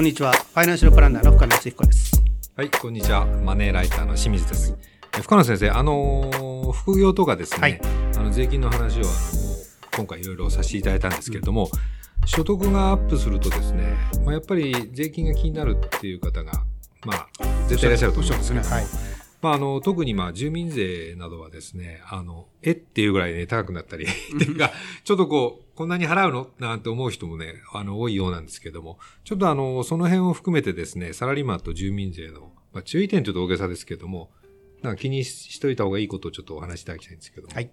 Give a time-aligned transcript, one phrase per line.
[0.00, 0.32] こんにちは。
[0.32, 2.22] ファイナンシャルプランナーの深野敦彦です。
[2.56, 3.26] はい、こんにちは。
[3.26, 4.74] マネーライターの清水です。
[5.14, 7.80] え深野先生、あのー副業とかですね、はい
[8.16, 11.68] あの税金の話を、あのー今回いろいろさせていただいたんですけれども、
[12.24, 13.94] 所得がアップするとですね、
[14.24, 16.52] まあ、やっぱり税金が気になるっていう方が、
[17.04, 17.28] まあ、
[17.68, 18.84] 絶対いらっしゃると思うんですけども、はい。
[19.42, 24.70] まあ、あの、特にまあ、住民税などはですね、あの、えっていうぐらいね、高くなったり、っていうか、
[25.04, 26.50] ちょっとこう、こんなに払うの？
[26.58, 34.30] なんて思う人もね、あの、多いようなんですけども、ちょっとあの、その辺を含めてですね、サラリーマンと住民税の、まあ、注意点というと大げさですけども、
[34.82, 37.54] なんか気にしといた方がいいことをちょっとお話しいただきたいんですけども。
[37.54, 37.70] はい。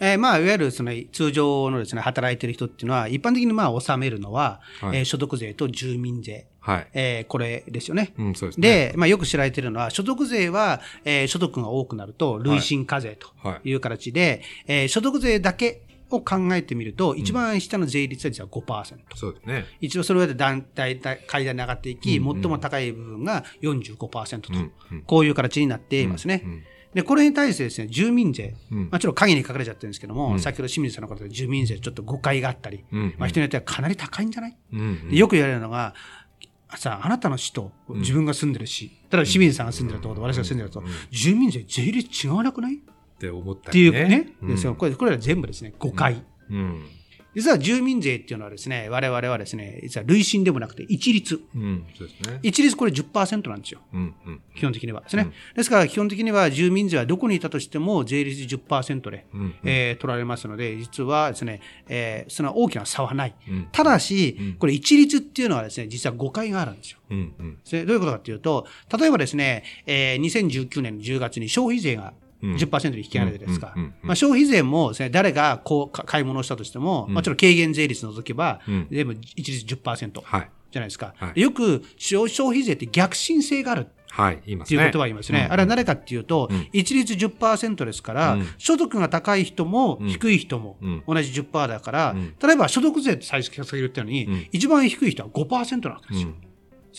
[0.00, 6.46] えーまあ、いわゆるその通常のですね、働いてる人っていうのは、一般的にまあ、納めるのは、はいえー所得税と住民税。
[6.66, 6.88] はい。
[6.94, 8.12] えーこれですよね。
[8.18, 8.90] うん、そうですね。
[8.90, 18.96] で、まあ、よく知られているのは、所得税は、えー所得が多くなると、累進課税とはいいう形で、えー所得税だけを考えてみると、一番下の税率は実は5%。
[19.14, 19.64] そうですね。
[19.80, 26.42] 一応それまで段階階段に上がっていき、うんうん最も高い部分が45%と、うんうんこういう形になっていますね。
[26.44, 26.62] うんうん
[26.94, 35.92] で、これに対してですね、住民税、うんまあ、ちょっと影に書かれちゃってるんですけども、うん先ほど清水さんのことで住民税ちょっと誤解があったり、うんうんまあ、人によってはかなり高いんじゃない、うんうんでよく言われるのが、
[36.74, 42.76] さあ、あなたの市と自分が住んでる市、例えば清水さんが住んでるところと私が住んでると、住民税税率違わなくない？
[42.76, 42.78] っ
[43.16, 44.08] って思ったていうりね。
[44.08, 44.74] ね、うん。
[44.76, 46.22] これこれら全部ですね、誤解。
[46.50, 46.84] うん。
[47.36, 51.38] 実は住民税っていうのはですね、我々はですね、実は累進でもなくて一律。
[51.54, 51.84] うん。
[51.96, 52.40] そうですね。
[52.42, 53.80] 一律これ10%なんですよ。
[53.92, 54.14] うん。
[54.26, 54.40] うん。
[54.56, 55.30] 基本的にはですね。
[55.54, 63.34] ですから基本的には住民税はどこにいたとしても税率10%で、うんえー取られますので、実はですね、えーその大きな差はない。
[63.48, 67.00] うんただし、これ一律っていうのはですね、実は誤解があるんですよ。
[67.10, 67.34] うん。
[67.38, 67.58] うん。
[67.64, 68.66] それどういうことかというと、
[68.98, 80.50] 例えばですね、えー2019年の10月に消費税が10%に引き上げられてですかまあ消費税もね、誰がこうか買い物をしたとしても、もちろん軽減税率除けばうん、全部一律10%はい。
[80.70, 81.14] じゃないですか。
[81.16, 81.40] はい。
[81.40, 83.88] よく消消費税って逆進性がある。
[84.10, 84.42] はい。
[84.46, 84.76] 言いますね。
[84.76, 85.46] っていうことは言いますね。
[85.50, 88.46] あれは誰かっていうと、一律10%ですから、うん。
[88.58, 91.02] 所得が高い人も低い人もうん。
[91.06, 92.34] 同じ10%だから、ん。
[92.42, 94.46] 例えば所得税って最初下げるってのに、ん。
[94.52, 96.32] 一番低い人は5%なわけですよ。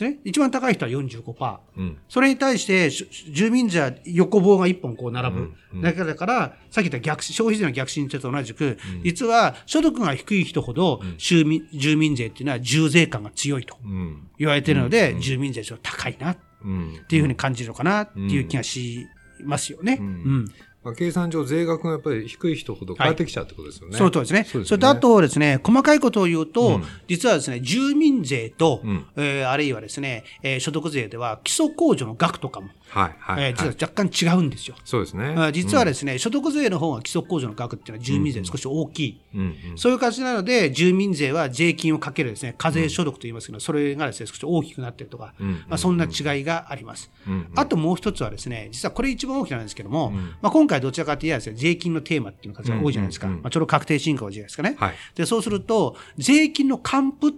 [0.05, 1.57] うんですね、一番高い人は45%。
[1.77, 1.97] うん。
[2.09, 14.27] それに対して、し住民税は横棒が1本こう並ぶうんうんだから、さっき言った逆消費税の逆進税と同じく、実は所得が低い人ほど、住民住民税っていうのは重税感が強いとうん。
[14.37, 16.99] 言われているので、住民税ちょっと高いなっうん。
[17.07, 19.05] ていうふうに感じるのかなっていう気がし
[19.43, 19.97] ますよね。
[19.99, 20.51] うん
[20.87, 23.97] まあ、計算上、税額がやっぱり低い人ほど変わってきちゃうってことですよね。
[23.97, 24.43] その通りですね。
[24.43, 33.43] そうですよねそれとあとですね、細かいことを言うと、うん実はですね、住民税と、うんえーあるいはですね、えー所得税では基礎控除の額とかも、はい、はい。
[33.45, 34.75] えー実ははい若干違うんですよ。
[34.85, 35.35] そうですね。
[35.37, 39.21] あ実はですね、所得税の方が基礎控除の額っていうのは住民税少し大きい。
[39.35, 39.77] うん、うん。
[39.77, 47.11] そういう形なので、住民税は税金をかけるですね、課税所得と言いますけど、それがですね、少し大きくなっているとか、うんまあ、そんな違いがあります。
[47.27, 50.11] うんあともう一つはですね、実はこれ一番大きななんですけども、
[50.41, 53.27] まあ、今回どちらかというとですね、税金のテーマっていうのが多いじゃないですか。
[53.27, 54.75] うんうんうんまあ、ちょうど確定申告じゃないですかね。
[54.79, 54.95] はい。
[55.15, 57.35] で、そうすると、税金の還付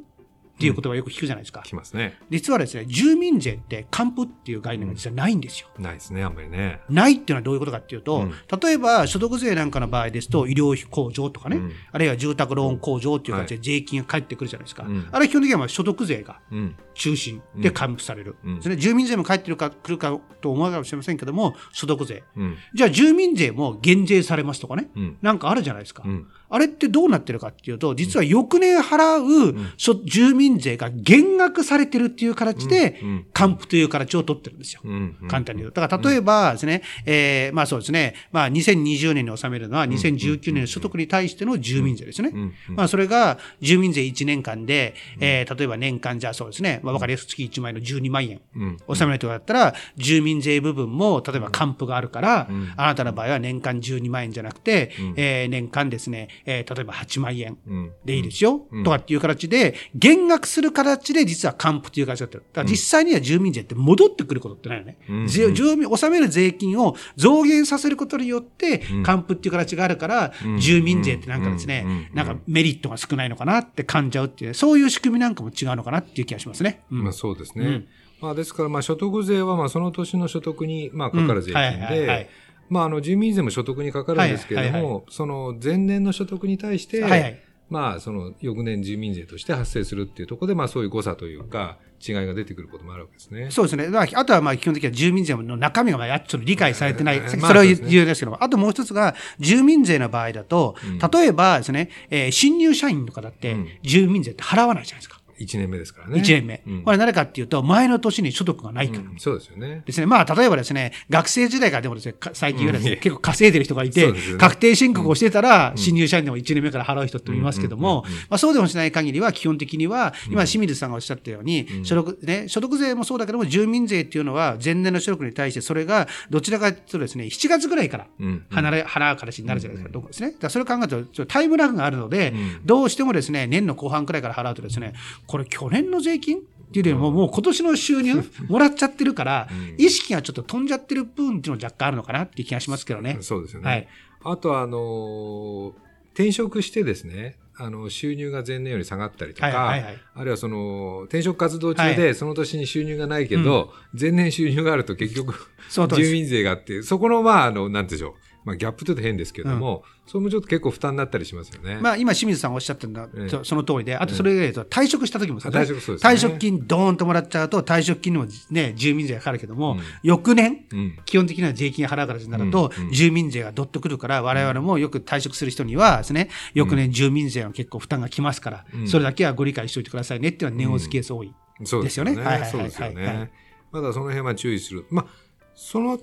[0.60, 1.62] っていう言葉をよく聞くじゃないですか。
[1.64, 2.18] きますね。
[2.30, 5.70] 実はですね、住民税って還付っていう概念が実はないんですよ。
[5.80, 6.82] ないですね、あんまりね。
[6.90, 14.84] ないっていうのはどういうことかっていうと、うん例えば所得税なんかの場合ですと、医療費控除とかね、うんあるいは住宅ローン控除っていう形で税金が返ってくるじゃないですか。
[14.84, 16.76] うんあれ基本的にはまあ所得税がうん。
[17.00, 18.36] 中心で還付される。
[18.44, 22.24] うんですね、住民税も返ってるか、来るかと思うかもしれませんけども、所得税。
[22.36, 22.58] うん。
[22.74, 26.04] じゃあ住民税も減税されますとかね、うんなんかあるじゃないですか。
[26.06, 33.02] うんあれってどうなってるかっていうと、実は翌年払う、所住民税が減額されてるっていう形で
[33.34, 34.82] 還付という形を取ってるんですよ。
[35.28, 35.82] 簡単に言うと。
[35.82, 42.32] だから例えばですね、えーまあそうですね、まあ2020年に納めるのは2019年の所得に対しての住民税ですね。
[42.34, 48.78] うんまあそれが住民税1年間で、えー例えば年間じゃあそうですね、まあわかりやすく月1万円の12万円うん。
[48.88, 57.58] 納めるとかだったら、住民税部分も例えば還付があるから、あなたの場合は年間12万円じゃなくて、えー年間ですね、えー例えば8万円。
[57.68, 57.92] うん。
[58.06, 62.38] でいいですよ、とかっていう形で、減額する形で実は還付という形だった。
[62.38, 64.98] だから実際には住民税って戻ってくることってないよね。
[65.10, 76.82] うん税住民、納める税金を増減させることによって、還付っていう形があるから、住民税ってなんかですね、うんなんかメリットが少ないのかなって感じちゃうっていう、そういう仕組みなんかも違うのかなっていう気がしますね。
[76.92, 77.04] うん。
[77.04, 77.86] まあそうですね。
[78.22, 82.30] まあですから、まあ所得税はまあその年の所得にまあかかる税金で、
[82.70, 87.40] まああの住民税も所得にかかるんですけれども、その前年の所得に対して、はいはい
[87.70, 93.52] まあその翌年住民税として発生するっていうところで、まあそういう誤差というか、違いが出てくることもあるわけですね。
[93.52, 93.88] そうですね。
[93.90, 97.18] まあ、あとはまあ基本的には住民税の中身がまあやっちょっと理解されてない。
[97.20, 100.76] えーそれは重要ですけども、あともう一つが、住民税の場合だと、
[101.14, 105.19] 例えばですね、えー新入社員とかだってうん、住民税って払わないじゃないですか。
[105.40, 106.20] 1年目ですからね。
[106.20, 106.64] 1年目。
[106.68, 109.00] うんこれなぜかっていうと、前の年に所得がないから。
[109.02, 109.84] うんそうですよね。
[109.86, 110.06] ですね。
[110.06, 128.46] まあ、例えばですね、学生時代からでもですね、か最近はですね、うん結構稼いでる人がいて、ね確定申告をしてたら、新入社員でも1年目から払う人っていますけどもまあ、そうでもしない限りは、基本的には、今、清水さんがおっしゃったように、所得、ね、所得税もそうだけども、住民税っていうのは、前年の所得に対して、それが、どちらかというとですね、7月ぐらいから、うん。
[128.50, 130.34] 離れ、払う形になるじゃないですか、どこですね。
[130.40, 134.94] だそれを考えると、ちょっとタイムラグがあるので、うんどうしてもですね、年の後半くらいから払うとですね、
[135.30, 136.42] これ去年の税金っ
[136.72, 143.18] ていうよりも、もう今年の収入 もらっちゃってるから、うん意識がちょっと飛んじゃってる部分っていうのは若干あるのかなっていう気がしますけどね。
[143.22, 143.70] そうですよね。
[143.70, 143.88] はい。
[144.24, 149.98] あとは、あのー転職してですね、あの、収入が前年より下がったりとか、はいはいはい。
[150.16, 155.36] あるいはその、転職活動中はでその年に収入がないけど、前年収入があると結局、
[155.70, 158.29] 住民税があって、そこの、まあ、あの、なんていうんでしょう。
[158.50, 161.78] まあ、ギャップちょっと変ですけども、それもちょっと結構負担になったりしますよね。
[161.80, 163.26] まあ、今、清水さんがおっしゃってるのは、え。
[163.26, 166.14] えそその通りで、あとそれ以外と退職した時も退職そうですね。
[166.14, 169.80] 退職金ドーンともらっちゃうと、退職金にもね、住民税がかかるけども、うん。
[170.02, 170.98] 翌年、うん。
[171.06, 172.86] 基本的には税金が払う形になると、うん。
[172.86, 172.92] うん。
[172.92, 178.88] 住民税がどっとくるから、我々もよく退職する人にはですね、翌年住民税は結構負担がきますから、うん。
[178.88, 181.32] それだけはご理解しておいてくださいねっていうのは念押すケース多い。
[181.66, 182.16] そうですよね。
[182.50, 183.32] そうですよね。
[183.72, 184.86] まだその辺は注意する。
[184.90, 185.06] まあ、
[185.54, 186.00] その、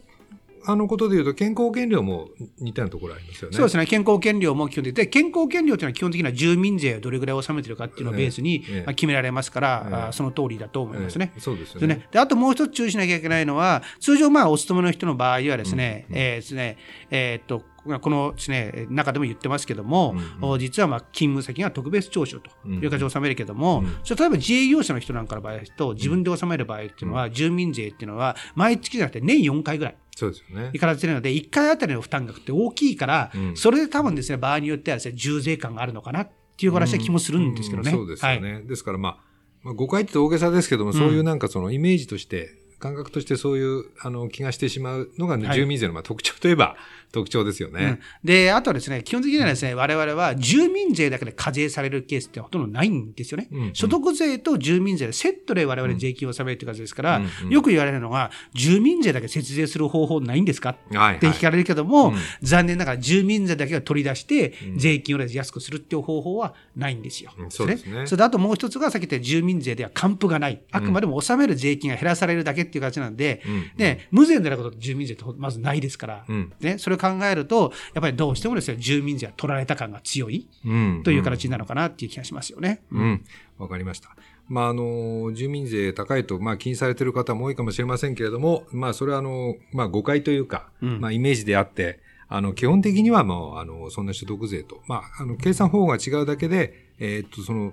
[0.66, 2.28] あのことで言うと、健康保険料も
[2.58, 3.56] 似たようなところありますよね。
[3.56, 9.94] そうですね、健康保険料も基本的で、健康保険料というのは基本的には住民税をどれぐらい納めてるかっていうのをベースに、決められますから、ええ。
[10.08, 11.32] あその通りだと思いますね。
[11.34, 11.40] ええ。
[11.40, 12.06] そうですよね。
[12.10, 16.76] であともう一つ注意しなきゃいけないのは、通常、まあ、お勤めの人の場合はですね、えーですね、
[17.10, 17.62] えーっと、
[18.00, 23.96] このですね、中でも言ってますけども、うんお実はまあ勤務先が特別徴収という形で納めるけども、うん。
[24.02, 29.96] それ例えば自営業者の人なんかの場合と自分で納める場合っていうのは、住民税っていうのは毎月じゃなくて年4回ぐらい。
[30.16, 30.78] そうですよねい。
[30.78, 37.90] かれてるので、1回あたりの負担額って大きいから、うんそれで多分ですね、場合によってはですね、重税感があるのかなっていう私は気もするんですけどね。
[37.90, 38.62] うんそうですよはいね。
[38.62, 39.18] ですから、まあ、
[39.62, 46.76] まあ、誤解って大げさですけども、そういうなんかそのイメージとして、感覚としてそういうあの気がしてしまうのが、ねはい住民税のまあ特徴といえば
[47.12, 47.84] 特徴ですよね。
[47.84, 53.48] うんで、あとはですね、基本的にはですね、我々は住民税だけで課税されるケースってほとんどないんですよね。
[53.50, 60.76] うん所得税と住民税でセットで我々税金を納めるって感じですから、うんうんよく言われるのが、住民税だけ節税する方法ないんですか？
[60.90, 61.16] はい、はい。
[61.16, 67.32] って聞かれるけども、うん残念ながら住民税だけが取り出してうん税金を安くするっていう方法はないんですよ。
[67.38, 68.18] うんそうですねそれ？
[68.18, 70.60] であともう一つがさっき言った住民税では還付がない。
[70.72, 82.82] あくまでも納める税金が減らされるだけっていう形なんで、うんで、無税でなこと住民税ってまずないですから、うんね、それを考えると、やっぱりどうしてもですね、住民税は取られた感が強いうんという形になるのかなっていう気がしますよね。
[82.92, 83.24] うん。
[83.58, 84.16] わかりました。
[84.48, 97.72] まあ、あの、住民税高いと、まあ、気にされてる方も多いかもしれませんけれども、まあ、それは、あの、まあ、誤解というか、うんまあ、イメージであって、あの、基本的にはもう、あの、そんな所得税と、まあ、あの、計算方法が違うだけで、えーっと、その、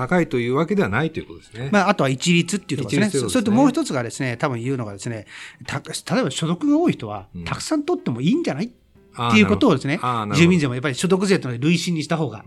[0.00, 1.68] 高いというわけではないということですね。
[1.72, 3.28] まあ、あとは一律っていうところですね。
[3.28, 5.26] それともう一つがですね、多分言うのがですね、
[5.66, 5.78] た
[6.14, 8.70] 例えば所得が多い人はうん、たくさん取ってもいいんじゃない
[9.16, 10.00] っていうことをですね
[10.34, 12.44] 住民税もやっぱり所得税というのは累進にした方が、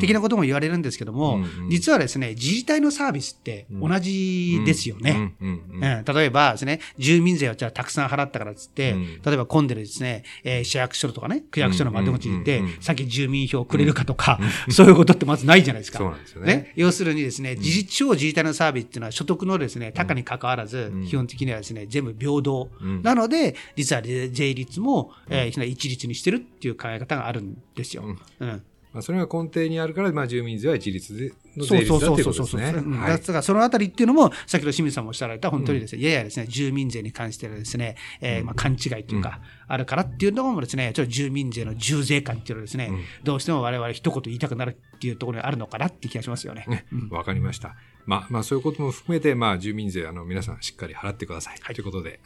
[0.00, 1.70] 的なことも言われるんですけども、うんうん。
[1.70, 5.34] 実はですね、自治体のサービスって同じですよね。
[5.40, 9.22] 例えばですね、住民税をじゃあたくさん払ったからっつって、うん。
[9.22, 12.82] 例えば混んでるですね、えー市役所とかね、区役所の窓口に行って、うんうんうんうん。
[12.82, 14.38] さっき住民票くれるかとか、
[14.70, 15.98] そういうことってまずないじゃないですか。
[15.98, 16.72] そうなんですよね。
[16.76, 21.06] 要するにですね、自治地方自治体のサービスっていうのは所得のですね、高に関わらず、ん。
[21.06, 22.70] 基本的にはですね、全部平等。
[22.80, 23.02] うん。
[23.02, 28.04] なので、実は税率も、えー一律にしてるっていう考え方があるんですよ。
[28.40, 28.62] うん
[28.94, 32.78] まあ、それが根底にあるから、まあ、住民税は一律でのそうそう税率だというそうそうそうことですね。
[32.78, 42.92] うんはいだからそのあたりっていうのも、先ほど清水さんもおっしゃられた、本当にですね、ややですね、住民税に関してはですね、えーまあ勘違いというか、あるからっていうのもですね、ちょっと住民税の重税感っていうのはですね、
[43.24, 46.64] どうしても我々一言言いたくなるっていうところにあるのかなっていう気がしますよね。
[46.68, 47.74] ねわかりました。
[48.06, 51.58] まあ、まあ、そういうことも含めて、まあ、住民税、あの、皆さんしっかり払ってください。
[51.58, 52.20] ということで、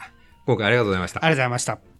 [0.45, 1.25] 今回ありがとうございました。
[1.25, 1.98] ありがとうございました。